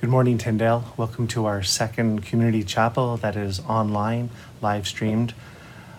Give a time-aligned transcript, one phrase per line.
[0.00, 0.94] Good morning, Tyndale.
[0.96, 4.30] Welcome to our second community chapel that is online,
[4.62, 5.34] live streamed.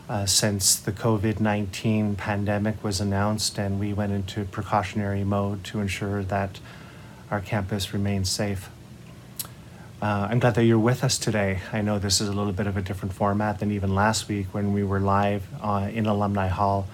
[0.08, 5.82] Uh, since the COVID 19 pandemic was announced, and we went into precautionary mode to
[5.82, 6.62] ensure that
[7.30, 8.70] our campus remains safe.
[10.02, 11.60] Uh, I'm glad that you're with us today.
[11.74, 14.48] I know this is a little bit of a different format than even last week
[14.54, 16.88] when we were live uh, in Alumni Hall.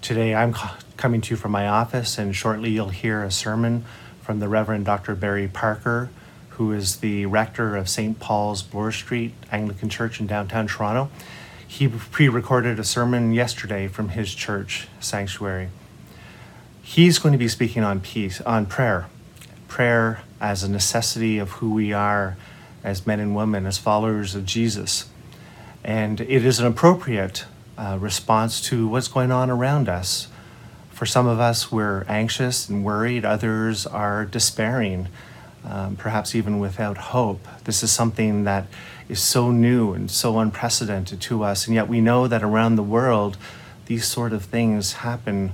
[0.00, 0.56] Today, I'm
[0.96, 3.84] coming to you from my office, and shortly you'll hear a sermon
[4.22, 5.14] from the Reverend Dr.
[5.14, 6.10] Barry Parker
[6.56, 8.18] who is the rector of St.
[8.20, 11.10] Paul's Bloor Street Anglican Church in downtown Toronto.
[11.66, 15.70] He pre recorded a sermon yesterday from his church sanctuary.
[16.82, 19.06] He's going to be speaking on peace, on prayer,
[19.68, 22.36] prayer as a necessity of who we are
[22.84, 25.08] as men and women, as followers of Jesus.
[25.82, 27.46] And it is an appropriate
[27.78, 30.28] uh, response to what's going on around us.
[30.90, 35.08] For some of us, we're anxious and worried, others are despairing
[35.64, 37.46] um, perhaps even without hope.
[37.64, 38.66] This is something that
[39.08, 42.82] is so new and so unprecedented to us, and yet we know that around the
[42.82, 43.36] world,
[43.86, 45.52] these sort of things happen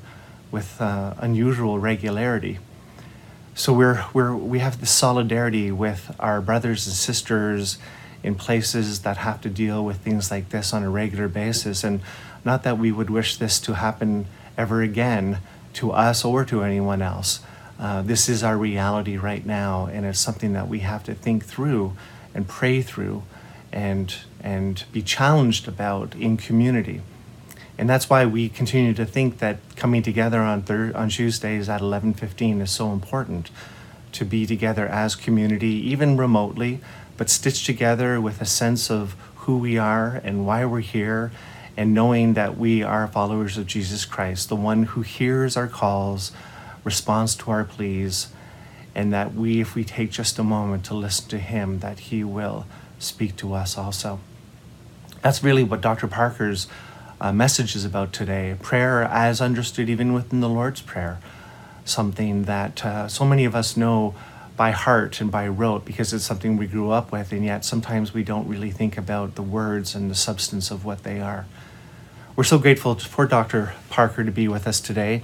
[0.50, 2.58] with uh, unusual regularity.
[3.54, 7.78] So we're, we're, we have this solidarity with our brothers and sisters
[8.22, 11.82] in places that have to deal with things like this on a regular basis.
[11.82, 12.00] And
[12.44, 15.38] not that we would wish this to happen ever again
[15.74, 17.40] to us or to anyone else.
[17.78, 21.44] Uh, this is our reality right now, and it's something that we have to think
[21.44, 21.96] through
[22.34, 23.22] and pray through
[23.72, 27.00] and, and be challenged about in community.
[27.78, 31.80] And that's why we continue to think that coming together on, thir- on Tuesdays at
[31.80, 33.50] 11:15 is so important
[34.10, 36.80] to be together as community, even remotely,
[37.16, 41.30] but stitched together with a sense of who we are and why we're here,
[41.76, 46.32] and knowing that we are followers of Jesus Christ, the one who hears our calls,
[46.84, 48.28] responds to our pleas,
[48.94, 52.24] and that we, if we take just a moment to listen to Him, that He
[52.24, 52.66] will
[52.98, 54.20] speak to us also.
[55.22, 56.06] That's really what Dr.
[56.06, 56.68] Parker's
[57.20, 61.18] uh, message is about today prayer as understood even within the Lord's Prayer,
[61.84, 64.14] something that uh, so many of us know
[64.56, 68.12] by heart and by rote because it's something we grew up with, and yet sometimes
[68.12, 71.46] we don't really think about the words and the substance of what they are.
[72.34, 73.74] We're so grateful for Dr.
[73.88, 75.22] Parker to be with us today.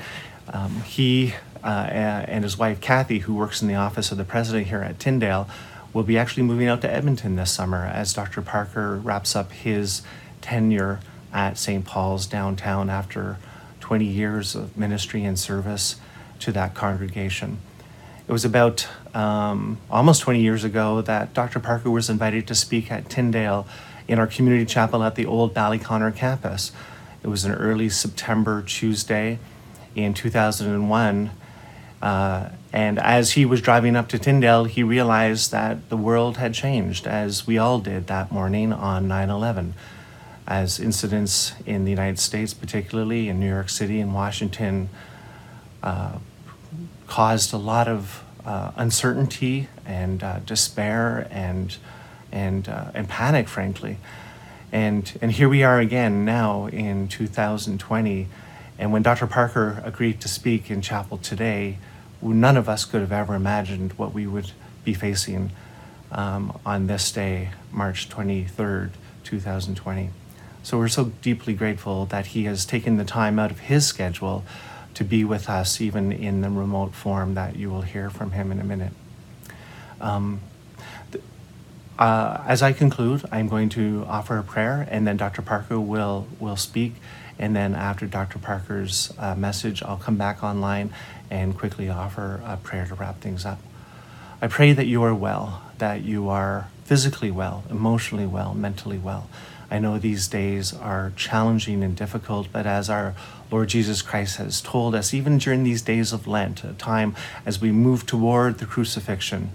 [0.48, 1.34] Um, he
[1.64, 4.98] uh, and his wife Kathy, who works in the office of the president here at
[5.00, 5.48] Tyndale,
[5.92, 8.42] will be actually moving out to Edmonton this summer as Dr.
[8.42, 10.02] Parker wraps up his
[10.40, 11.00] tenure
[11.32, 11.84] at St.
[11.84, 13.38] Paul's downtown after
[13.80, 15.96] 20 years of ministry and service
[16.40, 17.58] to that congregation.
[18.26, 21.60] It was about um, almost 20 years ago that Dr.
[21.60, 23.66] Parker was invited to speak at Tyndale
[24.08, 26.72] in our community chapel at the old Ballyconnor campus.
[27.22, 29.38] It was an early September Tuesday
[29.94, 31.30] in 2001
[32.04, 36.52] uh, and as he was driving up to Tyndale, he realized that the world had
[36.52, 39.72] changed, as we all did that morning on 9 11.
[40.46, 44.90] As incidents in the United States, particularly in New York City and Washington,
[45.82, 46.18] uh,
[47.06, 51.78] caused a lot of uh, uncertainty and uh, despair and,
[52.30, 53.96] and, uh, and panic, frankly.
[54.70, 58.28] And, and here we are again now in 2020.
[58.78, 59.26] And when Dr.
[59.26, 61.78] Parker agreed to speak in chapel today,
[62.32, 64.52] none of us could have ever imagined what we would
[64.84, 65.50] be facing
[66.12, 68.90] um, on this day, March 23rd,
[69.24, 70.10] 2020.
[70.62, 74.44] So we're so deeply grateful that he has taken the time out of his schedule
[74.94, 78.50] to be with us, even in the remote form that you will hear from him
[78.52, 78.92] in a minute.
[80.00, 80.40] Um,
[81.98, 85.42] uh, as I conclude, I'm going to offer a prayer, and then Dr.
[85.42, 86.94] Parker will will speak.
[87.38, 88.38] And then after Dr.
[88.38, 90.92] Parker's uh, message, I'll come back online
[91.30, 93.58] and quickly offer a prayer to wrap things up.
[94.40, 99.28] I pray that you are well, that you are physically well, emotionally well, mentally well.
[99.70, 103.14] I know these days are challenging and difficult, but as our
[103.50, 107.60] Lord Jesus Christ has told us, even during these days of Lent, a time as
[107.60, 109.50] we move toward the crucifixion,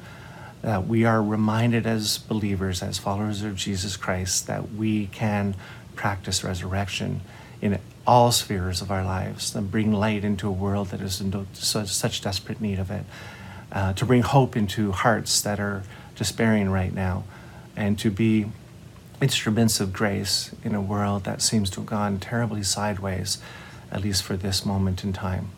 [0.62, 5.55] that we are reminded as believers, as followers of Jesus Christ, that we can
[5.96, 7.22] practice resurrection
[7.61, 7.79] in
[8.09, 12.22] all spheres of our lives and bring light into a world that is in such
[12.22, 13.06] desperate need of it,
[13.72, 15.84] uh, to bring hope into hearts that are
[16.16, 17.23] despairing right now,
[17.76, 18.47] and to be
[19.22, 23.38] instruments of grace in a world that seems to have gone terribly sideways,
[23.91, 25.50] at least for this moment in time.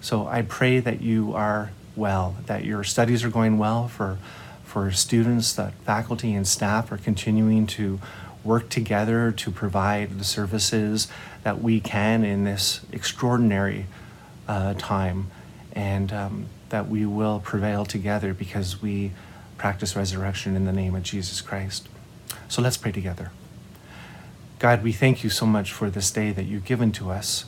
[0.00, 4.18] So I pray that you are well, that your studies are going well for,
[4.64, 8.00] for students, that faculty and staff are continuing to
[8.44, 11.08] work together to provide the services
[11.42, 13.86] that we can in this extraordinary
[14.48, 15.30] uh, time,
[15.72, 19.12] and um, that we will prevail together because we
[19.56, 21.88] practice resurrection in the name of Jesus Christ.
[22.48, 23.30] So let's pray together.
[24.58, 27.46] God, we thank you so much for this day that you've given to us,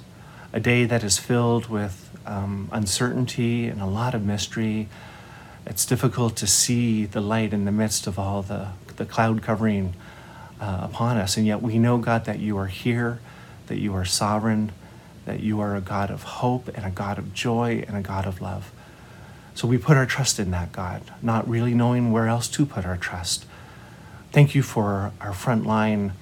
[0.52, 4.88] a day that is filled with um, uncertainty and a lot of mystery.
[5.66, 9.94] It's difficult to see the light in the midst of all the, the cloud covering
[10.64, 11.36] uh, upon us.
[11.36, 13.20] And yet we know, God, that you are here,
[13.66, 14.72] that you are sovereign,
[15.26, 18.24] that you are a God of hope and a God of joy and a God
[18.24, 18.72] of love.
[19.54, 22.86] So we put our trust in that, God, not really knowing where else to put
[22.86, 23.44] our trust.
[24.32, 26.12] Thank you for our frontline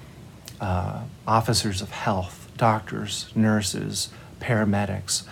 [0.59, 4.09] uh, officers of health, doctors, nurses,
[4.41, 5.23] paramedics,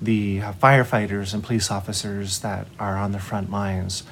[0.00, 4.04] the firefighters and police officers that are on the front lines.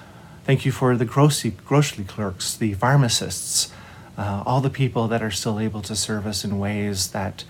[0.45, 3.73] Thank you for the grocery, grocery clerks, the pharmacists,
[4.21, 7.43] uh, all the people that are still able to serve us in ways that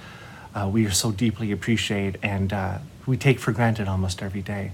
[0.55, 4.71] uh, we so deeply appreciate and uh, we take for granted almost every day.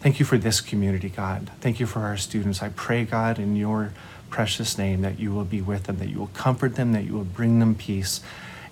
[0.00, 1.50] Thank you for this community, God.
[1.60, 2.62] Thank you for our students.
[2.62, 3.92] I pray, God, in your
[4.30, 7.12] precious name, that you will be with them, that you will comfort them, that you
[7.12, 8.22] will bring them peace,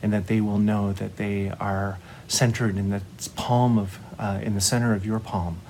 [0.02, 3.02] and that they will know that they are centered in the
[3.37, 5.60] palm of, uh, in the center of your palm.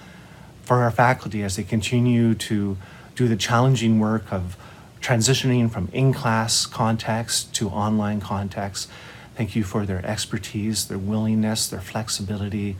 [0.62, 2.76] For our faculty, as they continue to
[3.16, 4.56] do the challenging work of
[5.00, 8.88] transitioning from in-class context to online context,
[9.34, 12.76] thank you for their expertise, their willingness, their flexibility,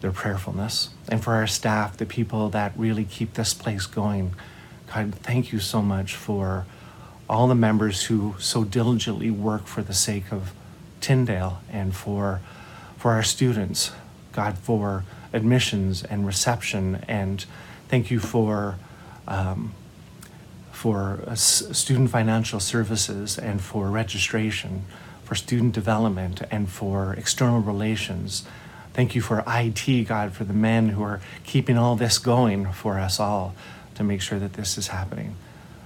[0.00, 0.90] their prayerfulness.
[1.08, 4.34] And for our staff, the people that really keep this place going,
[4.92, 6.66] God, thank you so much for
[7.28, 10.52] all the members who so diligently work for the sake of
[11.00, 12.40] Tyndale and for,
[12.96, 13.92] for our students.
[14.32, 17.04] God, for admissions and reception.
[17.06, 17.44] And
[17.88, 18.76] thank you for,
[19.28, 19.74] um,
[20.74, 24.84] for uh, student financial services and for registration,
[25.22, 28.44] for student development and for external relations.
[28.92, 32.98] Thank you for IT, God, for the men who are keeping all this going for
[32.98, 33.54] us all
[33.94, 35.36] to make sure that this is happening.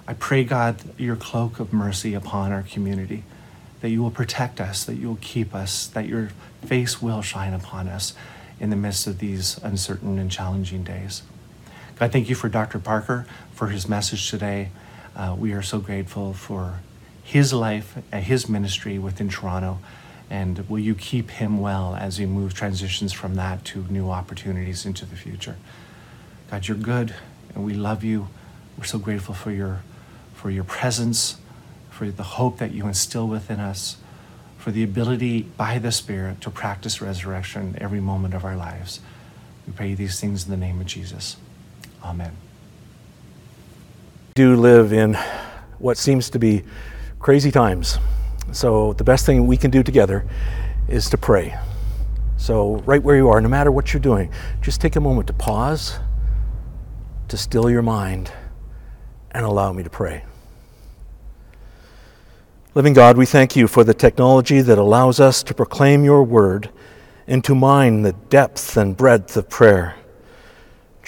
[0.07, 3.25] I pray, God, your cloak of mercy upon our community,
[3.83, 6.31] that you will protect us, that you will keep us, that your
[6.65, 8.15] face will shine upon us
[8.59, 11.23] in the midst of these uncertain and challenging days.
[11.99, 12.79] God, thank you for Dr.
[12.79, 14.69] Parker, for his message today.
[15.17, 16.79] Uh, we are so grateful for
[17.25, 19.81] his life, and his ministry within Toronto.
[20.31, 24.87] And will you keep him well as he moves transitions from that to new opportunities
[24.87, 25.57] into the future?
[26.53, 27.17] God, you're good,
[27.53, 28.29] and we love you.
[28.79, 29.83] We're so grateful for your,
[30.35, 31.39] for your presence,
[31.91, 33.97] for the hope that you instill within us,
[34.57, 39.01] for the ability by the Spirit to practice resurrection every moment of our lives.
[39.67, 41.37] We pray these things in the name of Jesus.
[42.03, 42.33] Amen.
[44.35, 45.15] Do live in
[45.79, 46.63] what seems to be
[47.19, 47.99] crazy times.
[48.53, 50.27] So, the best thing we can do together
[50.89, 51.57] is to pray.
[52.37, 55.33] So, right where you are, no matter what you're doing, just take a moment to
[55.33, 55.99] pause,
[57.29, 58.33] to still your mind,
[59.33, 60.25] and allow me to pray.
[62.75, 66.71] Living God, we thank you for the technology that allows us to proclaim your word
[67.27, 69.98] and to mine the depth and breadth of prayer.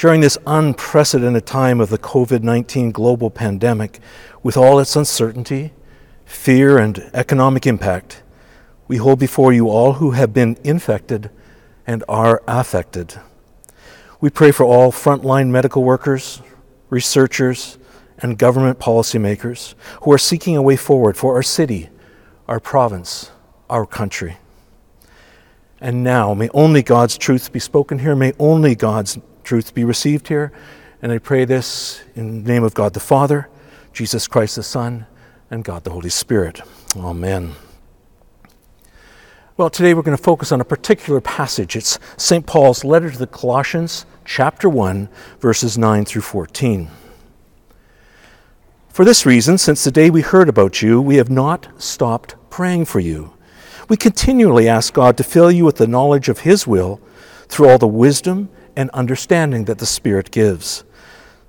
[0.01, 4.01] During this unprecedented time of the COVID 19 global pandemic,
[4.43, 5.75] with all its uncertainty,
[6.25, 8.23] fear, and economic impact,
[8.89, 11.29] we hold before you all who have been infected
[11.87, 13.21] and are affected.
[14.23, 16.41] We pray for all frontline medical workers,
[16.89, 17.77] researchers,
[18.21, 21.91] and government policymakers who are seeking a way forward for our city,
[22.49, 23.33] our province,
[23.69, 24.39] our country.
[25.79, 29.19] And now, may only God's truth be spoken here, may only God's
[29.51, 30.53] truth be received here.
[31.03, 33.49] And I pray this in the name of God the Father,
[33.93, 35.07] Jesus Christ the Son,
[35.51, 36.61] and God the Holy Spirit.
[36.97, 37.57] Amen.
[39.57, 41.75] Well, today we're going to focus on a particular passage.
[41.75, 42.47] It's St.
[42.47, 45.09] Paul's letter to the Colossians, chapter 1,
[45.41, 46.89] verses 9 through 14.
[48.89, 52.85] For this reason, since the day we heard about you, we have not stopped praying
[52.85, 53.33] for you.
[53.89, 57.01] We continually ask God to fill you with the knowledge of His will
[57.49, 58.49] through all the wisdom
[58.81, 60.85] and understanding that the Spirit gives,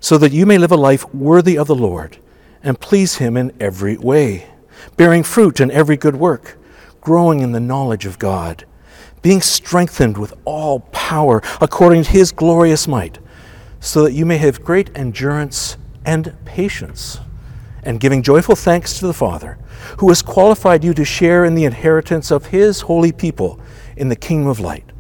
[0.02, 2.18] so that you may live a life worthy of the Lord
[2.62, 4.50] and please Him in every way,
[4.98, 6.58] bearing fruit in every good work,
[7.00, 8.66] growing in the knowledge of God,
[9.22, 13.18] being strengthened with all power according to His glorious might,
[13.80, 17.18] so that you may have great endurance and patience,
[17.84, 19.58] and giving joyful thanks to the Father,
[20.00, 23.58] who has qualified you to share in the inheritance of His holy people
[23.96, 24.92] in the kingdom of light.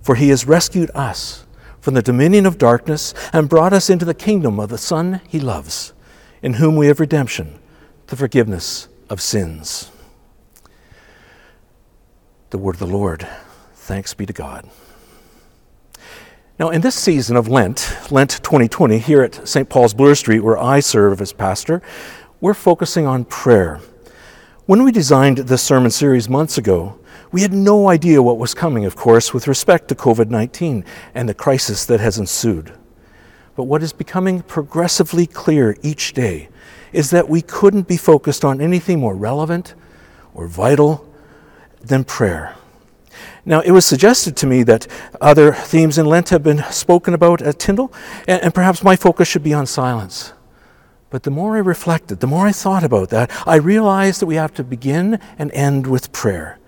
[0.00, 1.41] For He has rescued us
[1.82, 5.40] from the dominion of darkness and brought us into the kingdom of the Son He
[5.40, 5.92] loves
[6.40, 7.58] in whom we have redemption,
[8.06, 9.90] the forgiveness of sins.
[12.50, 13.26] The word of the Lord.
[13.74, 14.70] Thanks be to God.
[16.58, 19.68] Now, in this season of Lent, Lent 2020, here at St.
[19.68, 21.82] Paul's Bloor Street, where I serve as pastor,
[22.40, 23.80] we're focusing on prayer.
[24.72, 26.98] When we designed this sermon series months ago,
[27.30, 31.28] we had no idea what was coming, of course, with respect to COVID 19 and
[31.28, 32.72] the crisis that has ensued.
[33.54, 36.48] But what is becoming progressively clear each day
[36.90, 39.74] is that we couldn't be focused on anything more relevant
[40.32, 41.06] or vital
[41.82, 42.54] than prayer.
[43.44, 44.86] Now, it was suggested to me that
[45.20, 47.92] other themes in Lent have been spoken about at Tyndale,
[48.26, 50.32] and, and, perhaps my focus should be on silence.
[51.12, 54.36] But the more I reflected, the more I thought about that, I realized that we
[54.36, 56.58] have to begin and end with prayer.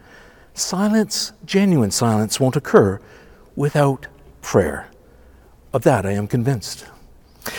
[0.52, 3.00] Silence, genuine silence, won't occur
[3.56, 4.06] without
[4.42, 4.90] prayer.
[5.72, 6.84] Of that I am convinced.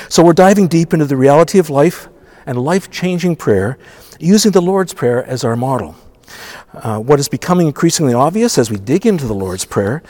[0.09, 2.07] So we're diving deep into the reality of life
[2.45, 3.79] and life changing prayer
[4.19, 5.95] using the Lord's Prayer as our model.
[6.71, 10.03] Uh, what is becoming increasingly obvious as we dig into the Lord's Prayer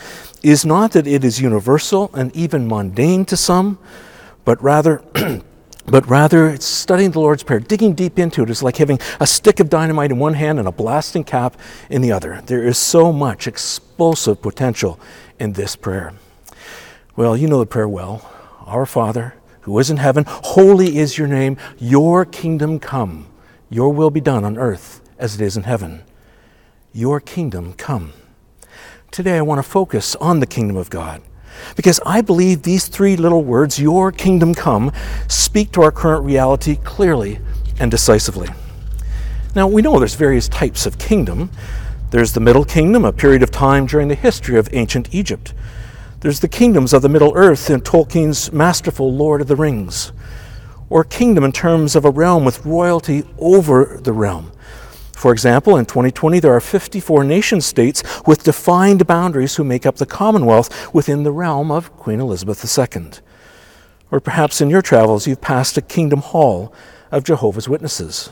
[0.44, 3.80] is not that it is universal and even mundane to some,
[4.44, 5.02] but rather,
[5.88, 9.60] but rather studying the Lord's Prayer, digging deep into it is like having a stick
[9.60, 12.42] of dynamite in one hand and a blasting cap in the other.
[12.46, 15.00] There is so much explosive potential
[15.40, 16.14] in this prayer.
[17.16, 18.30] Well, you know the prayer well.
[18.66, 21.58] Our Father, who is in heaven, holy is your name.
[21.78, 23.28] Your kingdom come.
[23.70, 26.04] Your will be done on earth as it is in heaven.
[26.94, 28.14] Your kingdom come.
[29.12, 31.22] Today I want to focus on the kingdom of God
[31.76, 34.92] because I believe these three little words, Your kingdom come,
[35.28, 37.40] speak to our current reality clearly
[37.80, 38.50] and decisively.
[39.56, 41.50] Now, we know there's various types of kingdom.
[42.12, 45.54] There's the Middle Kingdom, a period of time during the history of ancient Egypt.
[46.20, 50.12] There's the kingdoms of the Middle Earth in Tolkien's masterful Lord of the Rings,
[50.90, 54.52] or kingdom in terms of a realm with royalty over the realm.
[55.16, 59.96] For example, in 2020, there are 54 nation states with defined boundaries who make up
[59.96, 63.12] the Commonwealth within the realm of Queen Elizabeth II.
[64.12, 66.74] Or perhaps in your travels, you've passed a kingdom hall
[67.12, 68.30] of Jehovah's Witnesses.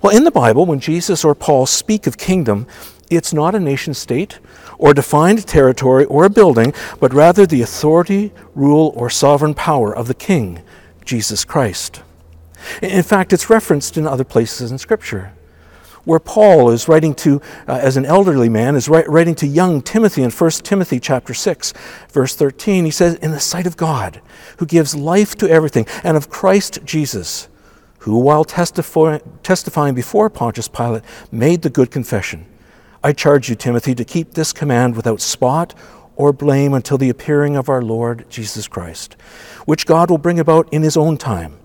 [0.00, 2.66] Well, in the Bible, when Jesus or Paul speak of kingdom,
[3.10, 4.38] it's not a nation state
[4.78, 10.06] or defined territory or a building, but rather the authority, rule, or sovereign power of
[10.06, 10.62] the King,
[11.04, 12.02] Jesus Christ.
[12.80, 15.32] In fact, it's referenced in other places in Scripture.
[16.06, 20.22] Where Paul is writing to, uh, as an elderly man, is writing to young Timothy
[20.22, 21.74] in 1 Timothy chapter 6,
[22.10, 24.22] verse 13, he says, In the sight of God,
[24.58, 27.48] who gives life to everything, and of Christ Jesus,
[27.98, 32.46] who, while testify- testifying before Pontius Pilate, made the good confession
[33.02, 35.74] I charge you, Timothy, to keep this command without spot
[36.16, 39.14] or blame until the appearing of our Lord Jesus Christ,
[39.64, 41.58] which God will bring about in his own time.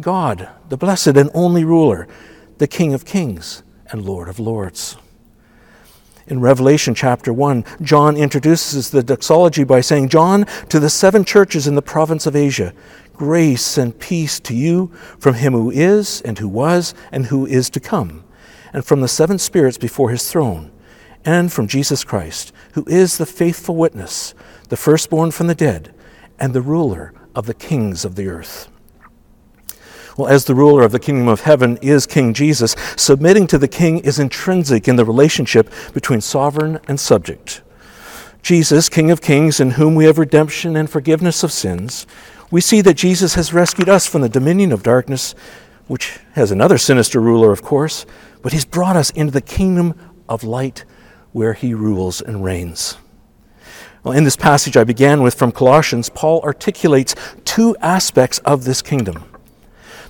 [0.00, 2.06] God, the blessed and only ruler,
[2.58, 3.62] the King of kings
[3.94, 4.96] and Lord of lords.
[6.26, 11.68] In Revelation chapter 1, John introduces the doxology by saying, John, to the seven churches
[11.68, 12.74] in the province of Asia,
[13.12, 14.88] grace and peace to you
[15.20, 18.24] from him who is, and who was, and who is to come,
[18.72, 20.72] and from the seven spirits before his throne
[21.24, 24.34] and from Jesus Christ, who is the faithful witness,
[24.70, 25.94] the firstborn from the dead,
[26.40, 28.68] and the ruler of the kings of the earth.
[30.16, 33.66] Well, as the ruler of the kingdom of heaven is King Jesus, submitting to the
[33.66, 37.62] king is intrinsic in the relationship between sovereign and subject.
[38.40, 42.06] Jesus, King of kings, in whom we have redemption and forgiveness of sins,
[42.50, 45.34] we see that Jesus has rescued us from the dominion of darkness,
[45.88, 48.06] which has another sinister ruler, of course,
[48.42, 49.94] but he's brought us into the kingdom
[50.28, 50.84] of light
[51.32, 52.98] where he rules and reigns.
[54.04, 58.82] Well, in this passage I began with from Colossians, Paul articulates two aspects of this
[58.82, 59.24] kingdom.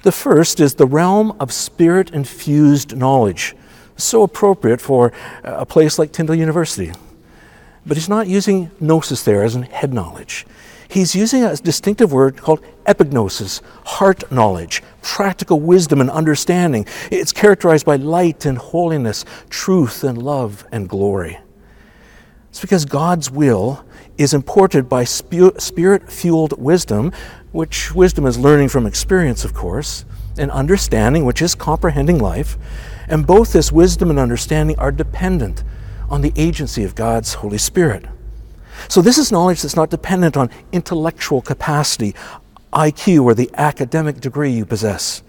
[0.05, 3.57] The first is the realm of spirit infused knowledge,
[3.97, 6.93] so appropriate for a place like Tyndale University.
[7.87, 10.47] But he's not using gnosis there as in head knowledge.
[10.89, 16.87] He's using a distinctive word called epignosis, heart knowledge, practical wisdom and understanding.
[17.11, 21.39] It's characterized by light and holiness, truth and love and glory.
[22.51, 23.84] It's because God's will
[24.17, 27.13] is imported by spirit fueled wisdom,
[27.53, 30.05] which wisdom is learning from experience, of course,
[30.39, 32.57] and understanding, which is comprehending life.
[33.09, 35.63] And both this wisdom and understanding are dependent
[36.09, 38.07] on the agency of God's Holy Spirit.
[38.89, 42.15] So, this is knowledge that's not dependent on intellectual capacity,
[42.73, 45.23] IQ, or the academic degree you possess.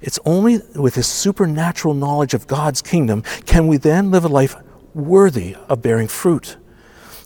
[0.00, 4.56] It's only with this supernatural knowledge of God's kingdom can we then live a life
[4.94, 6.56] worthy of bearing fruit.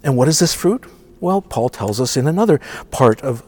[0.04, 0.84] And what is this fruit?
[1.18, 3.42] Well, Paul tells us in another part of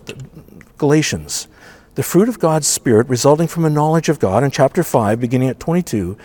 [0.79, 1.47] Galatians.
[1.95, 5.51] The fruit of God's Spirit resulting from a knowledge of God in chapter 5, beginning
[5.51, 6.17] at 22,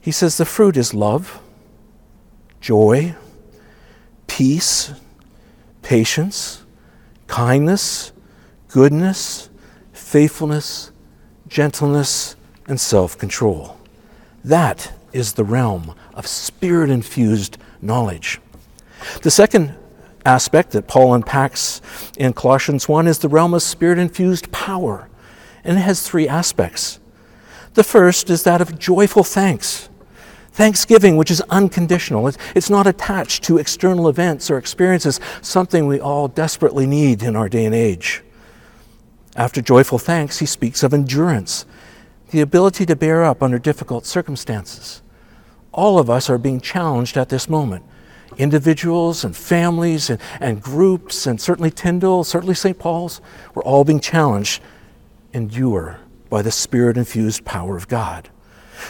[0.00, 1.40] he says the fruit is love,
[2.60, 3.14] joy,
[4.26, 4.92] peace,
[5.82, 6.64] patience,
[7.26, 8.12] kindness,
[8.68, 9.50] goodness,
[9.92, 10.90] faithfulness,
[11.46, 12.36] gentleness,
[12.66, 13.78] and self control.
[14.42, 18.40] That is the realm of spirit infused knowledge.
[19.24, 19.74] The second
[20.26, 21.80] aspect that Paul unpacks
[22.18, 25.08] in Colossians 1 is the realm of spirit infused power,
[25.64, 27.00] and it has three aspects.
[27.72, 29.88] The first is that of joyful thanks.
[30.52, 36.28] Thanksgiving, which is unconditional, it's not attached to external events or experiences, something we all
[36.28, 38.22] desperately need in our day and age.
[39.36, 41.64] After joyful thanks, he speaks of endurance,
[42.30, 45.00] the ability to bear up under difficult circumstances.
[45.72, 47.86] All of us are being challenged at this moment.
[48.38, 52.78] Individuals and families and, and groups, and certainly Tyndale, certainly St.
[52.78, 53.20] Paul's,
[53.54, 54.62] we're all being challenged.
[55.32, 55.98] Endure
[56.30, 58.28] by the spirit infused power of God.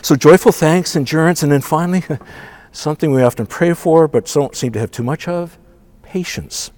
[0.02, 2.02] So, joyful thanks, endurance, and then finally,
[2.72, 5.58] something we often pray for but don't seem to have too much of
[6.02, 6.70] patience.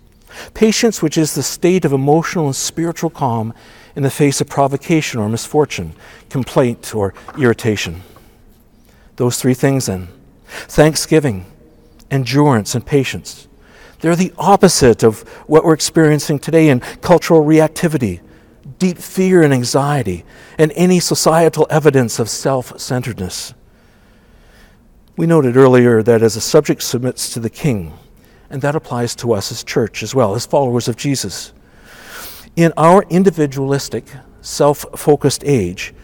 [0.54, 3.54] Patience, which is the state of emotional and spiritual calm
[3.94, 5.94] in the face of provocation or misfortune,
[6.28, 8.02] complaint or irritation.
[9.16, 10.08] Those three things, then
[10.46, 11.46] thanksgiving,
[12.10, 13.48] endurance, and patience.
[14.00, 18.20] They're the opposite of what we're experiencing today in cultural reactivity,
[18.78, 20.24] deep fear and anxiety,
[20.58, 23.54] and any societal evidence of self centeredness.
[25.16, 27.94] We noted earlier that as a subject submits to the king,
[28.50, 31.54] and that applies to us as church as well, as followers of Jesus.
[32.54, 34.04] In our individualistic,
[34.42, 35.94] self focused age,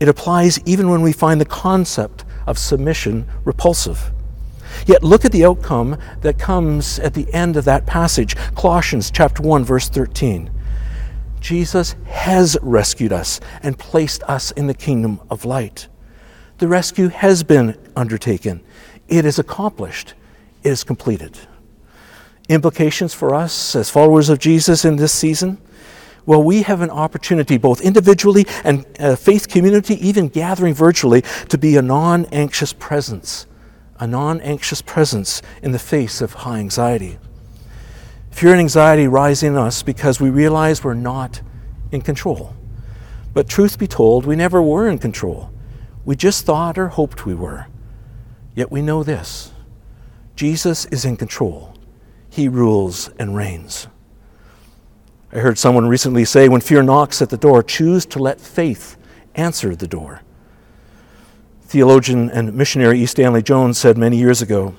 [0.00, 4.12] it applies even when we find the concept of submission repulsive.
[4.86, 9.42] Yet look at the outcome that comes at the end of that passage, Colossians chapter
[9.42, 10.50] 1 verse 13.
[11.40, 15.88] Jesus has rescued us and placed us in the kingdom of light.
[16.58, 18.62] The rescue has been undertaken.
[19.08, 20.14] It is accomplished.
[20.62, 21.36] It is completed.
[22.48, 25.58] Implications for us as followers of Jesus in this season?
[26.24, 31.58] Well, we have an opportunity, both individually and a faith community, even gathering virtually, to
[31.58, 33.46] be a non anxious presence,
[34.02, 37.18] a non anxious presence in the face of high anxiety.
[38.32, 41.40] Fear and anxiety rise in us because we realize we're not
[41.92, 42.52] in control.
[43.32, 45.52] But truth be told, we never were in control.
[46.04, 47.68] We just thought or hoped we were.
[48.56, 49.52] Yet we know this
[50.34, 51.72] Jesus is in control,
[52.28, 53.86] He rules and reigns.
[55.32, 58.96] I heard someone recently say when fear knocks at the door, choose to let faith
[59.36, 60.22] answer the door.
[61.72, 63.06] Theologian and missionary E.
[63.06, 64.74] Stanley Jones said many years ago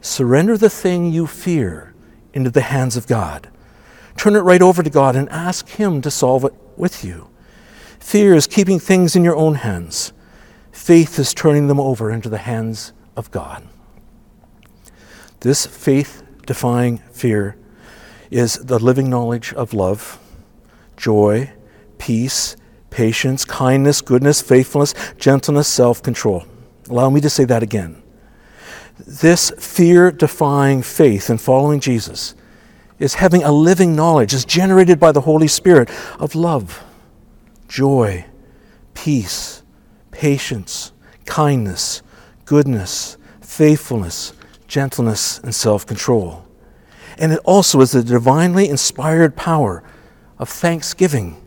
[0.00, 1.94] surrender the thing you fear
[2.32, 3.48] into the hands of God.
[4.16, 7.28] Turn it right over to God and ask Him to solve it with you.
[7.98, 10.12] Fear is keeping things in your own hands.
[10.70, 13.66] Faith is turning them over into the hands of God.
[15.40, 17.56] This faith defying fear
[18.30, 20.20] is the living knowledge of love,
[20.96, 21.50] joy,
[21.98, 22.54] peace,
[22.96, 26.46] patience, kindness, goodness, faithfulness, gentleness, self control.
[26.88, 28.02] Allow me to say that again.
[28.98, 32.34] This fear defying faith in following Jesus
[32.98, 36.82] is having a living knowledge, is generated by the Holy Spirit of love,
[37.68, 38.24] joy,
[38.94, 39.62] peace,
[40.10, 40.92] patience,
[41.26, 42.00] kindness,
[42.46, 44.32] goodness, faithfulness,
[44.68, 46.46] gentleness, and self control.
[47.18, 49.84] And it also is the divinely inspired power
[50.38, 51.42] of thanksgiving,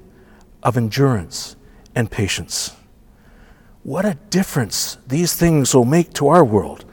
[0.63, 1.55] of endurance,
[1.95, 2.75] and patience.
[3.83, 6.85] What a difference these things will make to our world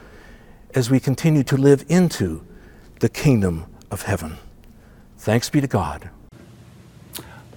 [0.73, 2.45] as we continue to live into
[2.99, 4.37] the kingdom of heaven.
[5.17, 6.09] Thanks be to God.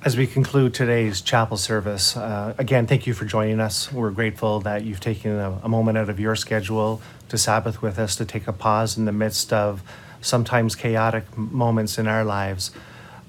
[0.02, 3.92] As we conclude today's chapel service, uh, again, thank you for joining us.
[3.92, 7.98] We're grateful that you've taken a, a, moment out of your schedule to Sabbath with
[7.98, 9.82] us, to take a pause in the midst of
[10.22, 12.70] sometimes chaotic moments in our lives,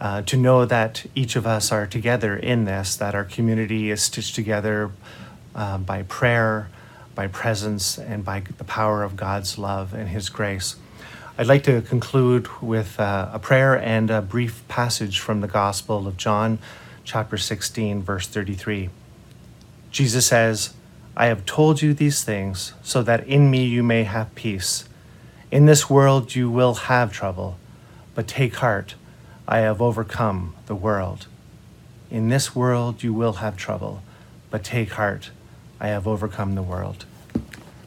[0.02, 4.02] uh, to know that each of us are together in this, that our community is
[4.02, 4.92] stitched together
[5.54, 6.70] uh, by prayer,
[7.14, 10.76] by presence, and by the power of God's love and His grace.
[11.38, 16.08] I'd like to conclude with uh, a prayer and a brief passage from the Gospel
[16.08, 16.58] of John,
[17.04, 18.90] chapter 16, verse 33.
[19.92, 20.74] Jesus says,
[21.16, 24.90] I have told you these things so that in me you may have peace.
[25.52, 27.58] In this world you will have trouble,
[28.16, 28.96] but take heart,
[29.48, 31.28] I have overcome the world.
[32.10, 34.04] In this world you will have trouble,
[34.50, 35.32] but take heart,
[35.80, 37.06] I have overcome the world.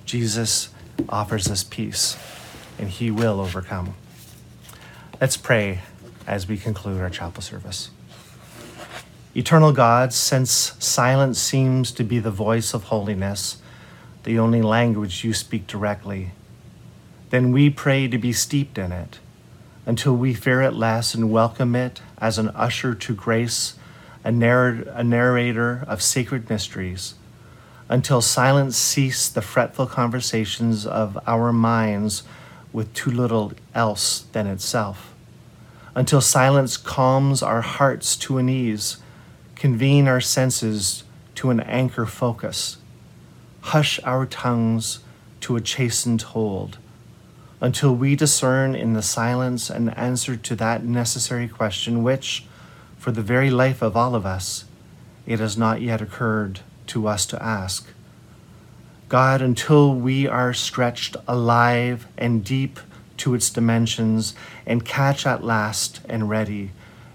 [0.05, 0.71] Jesus
[1.09, 2.17] offers us peace,
[2.79, 3.95] and he will overcome.
[5.21, 5.81] Let's pray
[6.27, 7.91] as we conclude our chapel service.
[9.37, 13.59] Eternal God, since silence seems to be the voice of holiness,
[14.25, 16.33] the only language you speak directly,
[17.31, 19.19] then we pray to be steeped in it
[19.87, 23.75] until we fear it less and welcome it as an usher to grace,
[24.23, 27.15] a, narr- a narrator of sacred mysteries,
[27.89, 32.23] until silence cease the fretful conversations of our minds
[32.73, 35.15] with too little else than itself,
[35.95, 38.97] until silence calms our hearts to an ease,
[39.55, 42.79] convene our senses to an anchor focus,
[43.61, 45.01] hush our tongues
[45.41, 46.79] to a chastened hold
[47.61, 52.45] until we discern in the silence an answer to that necessary question which,
[52.99, 54.65] for the very life of all of us,
[55.27, 57.89] it has not yet occurred to us to ask.
[59.09, 62.81] God, until we are stretched alive and deep
[63.19, 64.35] to its dimensions
[64.67, 66.71] and catch at last and ready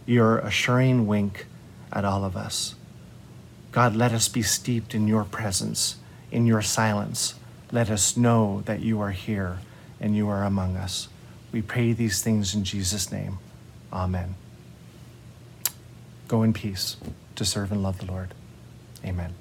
[0.05, 1.45] your assuring wink
[1.91, 2.75] at all of us.
[3.71, 5.97] God, let us be steeped in your presence,
[6.31, 7.35] in your silence.
[7.71, 9.59] Let us know that you are here
[9.99, 11.09] and you are among us.
[11.51, 13.39] We pray these things in Jesus' name.
[13.91, 14.35] Amen.
[16.27, 16.97] Go in peace
[17.35, 18.33] to serve and love the Lord.
[19.03, 19.33] Amen.